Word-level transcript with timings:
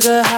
Sugar, 0.00 0.22
how 0.22 0.37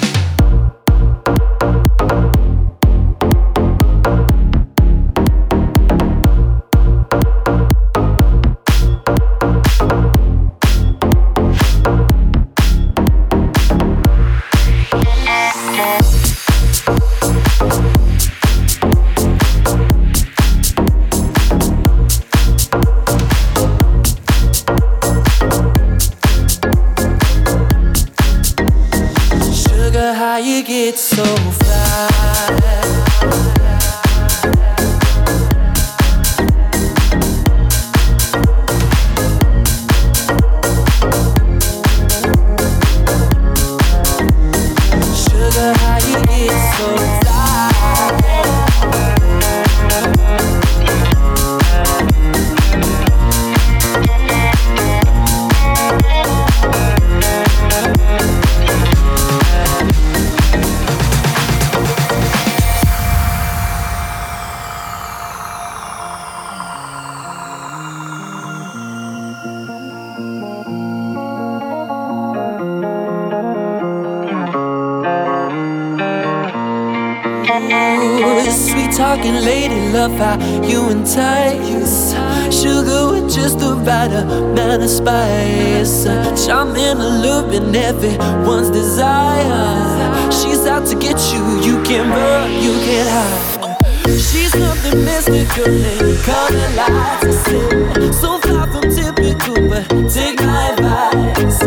Sweet 79.31 79.45
lady, 79.45 79.91
love 79.91 80.11
how 80.11 80.37
you 80.61 80.89
entice. 80.89 82.13
Sugar 82.51 83.11
with 83.11 83.33
just 83.33 83.59
the 83.59 83.75
right 83.75 84.11
amount 84.11 84.83
of 84.83 84.89
spice. 84.89 86.05
Charming, 86.45 86.99
alluring, 86.99 87.75
everyone's 87.75 88.69
desire. 88.69 90.31
She's 90.31 90.65
out 90.65 90.85
to 90.87 90.95
get 90.95 91.17
you, 91.33 91.43
you 91.61 91.83
can 91.83 92.09
run, 92.09 92.51
you 92.51 92.73
can 92.85 93.07
hide. 93.07 93.61
She's 94.07 94.51
something 94.51 95.05
mystical 95.05 95.71
and 95.71 96.17
color 96.23 96.69
lights 96.75 97.21
to 97.21 97.33
sin. 97.33 98.13
So 98.13 98.39
far 98.39 98.67
from 98.67 98.83
typical, 98.91 99.69
but 99.69 99.87
take 100.09 100.39
my 100.41 100.71
advice. 100.71 101.59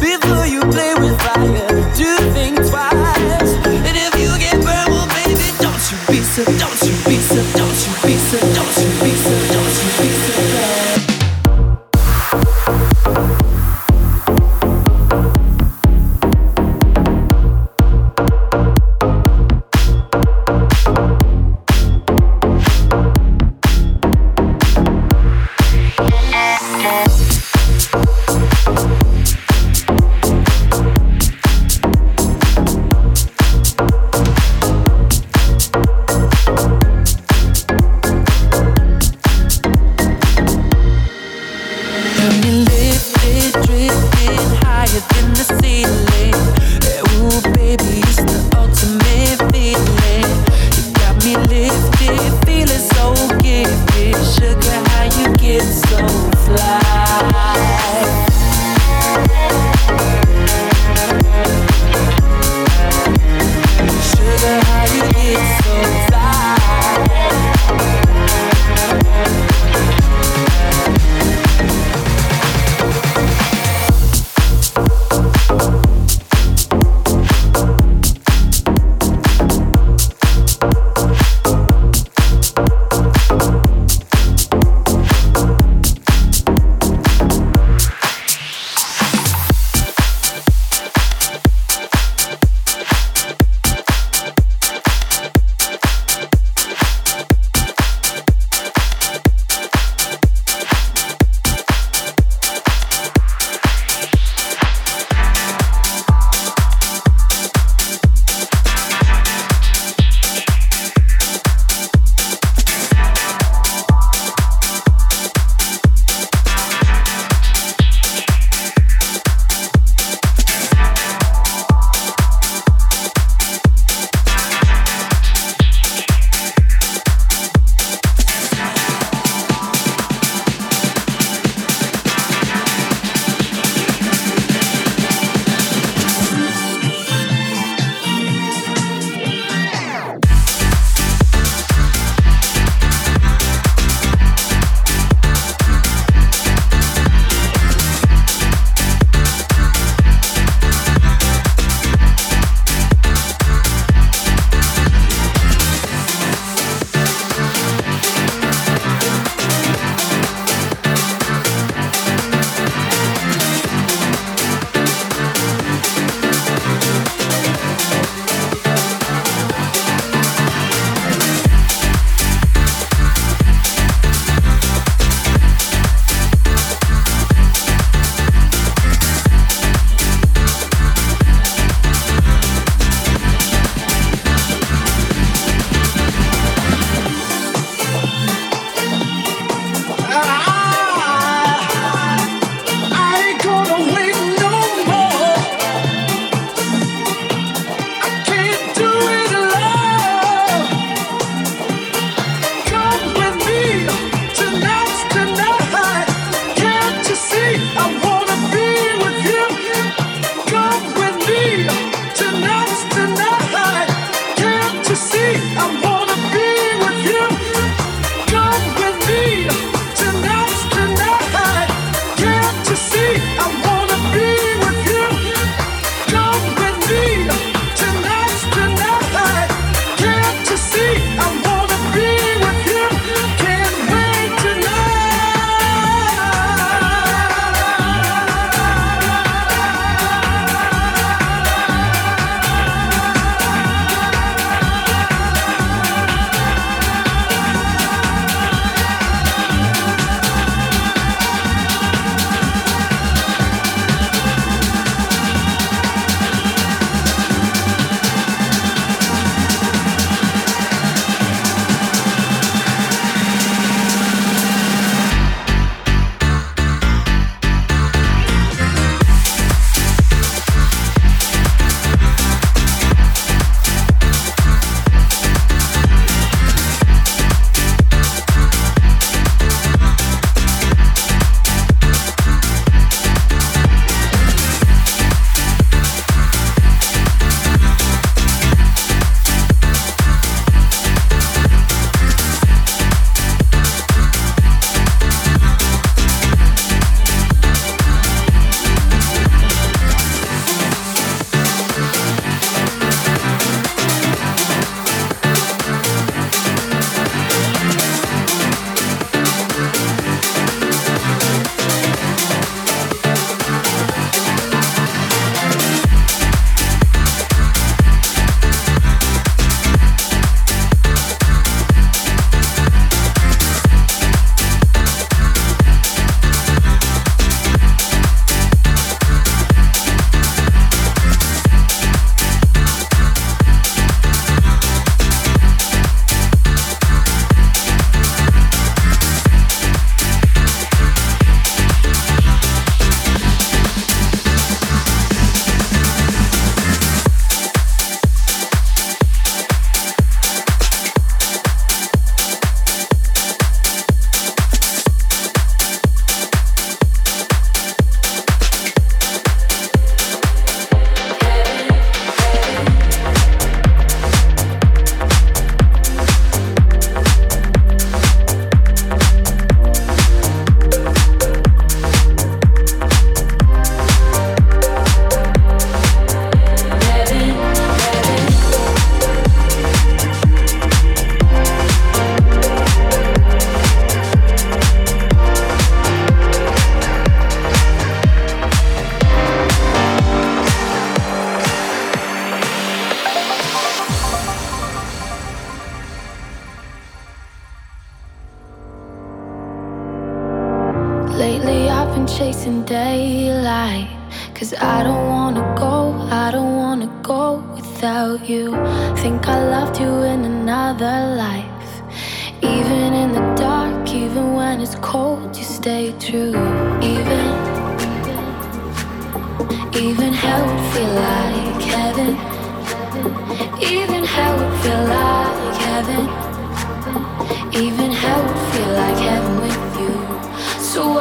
Before 0.00 0.39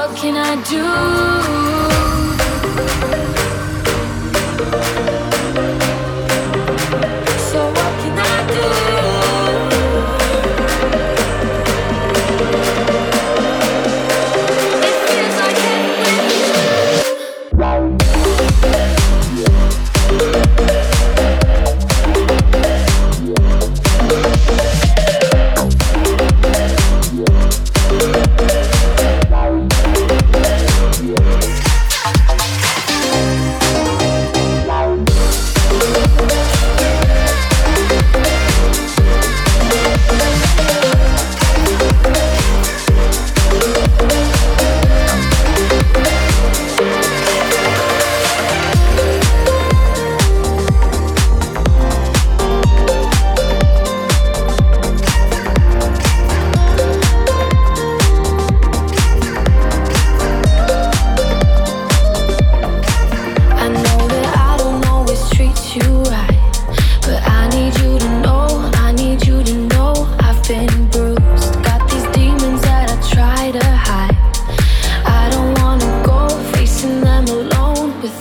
what 0.10 0.18
can 0.18 0.36
I 0.38 0.56
do? 4.94 4.99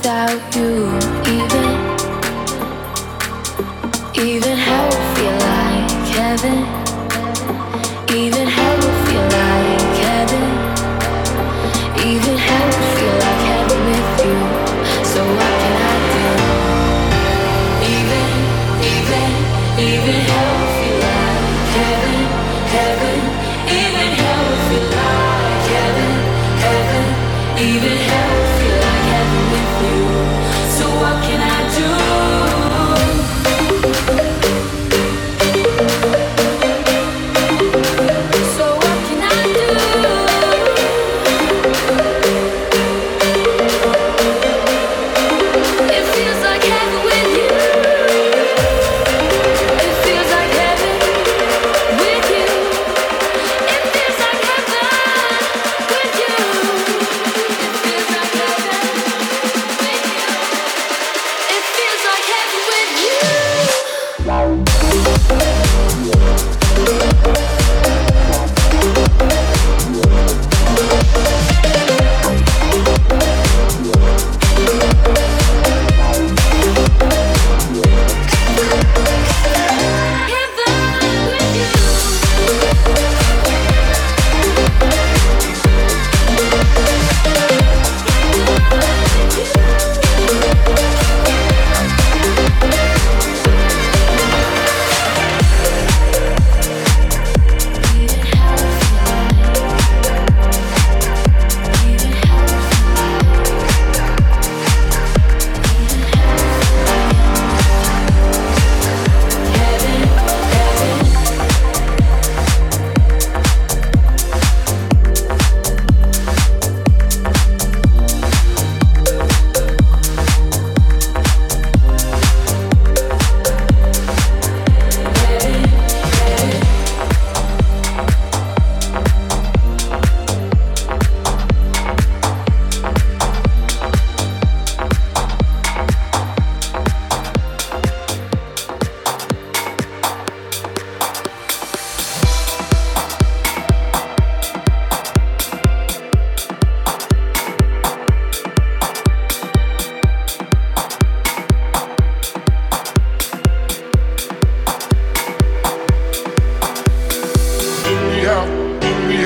without 0.08 0.56
you. 0.56 0.97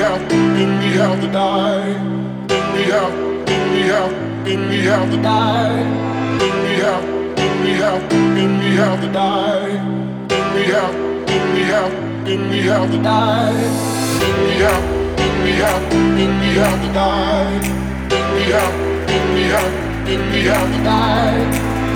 out, 0.03 0.19
then 0.29 0.79
we 0.79 0.89
have 0.99 1.19
to 1.21 1.27
die. 1.31 1.93
Then 2.47 2.65
we 2.75 2.83
have, 2.91 3.13
then 3.47 3.63
we 3.73 3.81
have, 3.91 4.11
then 4.45 4.69
we 4.69 4.77
have 4.83 5.09
to 5.11 5.17
die. 5.21 5.83
Then 6.39 6.55
we 6.63 6.73
have, 6.83 7.05
then 7.35 7.53
we 7.63 7.71
have, 7.81 8.09
then 8.09 8.59
we 8.59 8.69
have 8.75 9.01
to 9.01 9.09
die. 9.11 9.71
Then 10.27 10.45
we 10.55 10.63
have, 10.73 10.95
then 11.27 11.43
we 11.53 11.61
have, 11.71 11.93
then 12.25 12.49
we 12.49 12.59
have 12.67 12.91
to 12.91 12.97
die. 13.01 13.53
Then 14.19 14.35
we 14.43 14.53
have, 14.63 14.83
then 15.17 15.33
we 15.43 15.51
have, 15.63 15.83
then 16.17 16.31
we 16.41 16.49
have 16.59 16.81
to 16.83 16.89
die. 16.93 17.59
Then 18.11 18.25
we 18.35 18.43
have, 18.51 18.75
then 19.07 19.25
we 19.35 19.43
have, 19.53 19.73
then 20.05 20.21
we 20.31 20.39
have 20.51 20.69
to 20.73 20.79
die. 20.83 21.43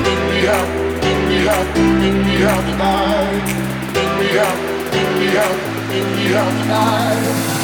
Then 0.05 0.19
we 0.31 0.39
have, 0.47 0.69
then 1.03 1.19
we 1.29 1.37
have, 1.47 1.67
then 1.75 2.17
we 2.25 2.33
have 2.45 2.65
to 2.67 2.73
die. 2.77 3.37
Then 3.93 4.11
we 4.19 4.27
have, 4.37 4.59
then 4.93 5.09
we 5.19 5.27
have, 5.35 5.57
then 5.91 6.07
we 6.15 6.23
have 6.33 6.53
to 6.61 6.67
die. 6.67 7.56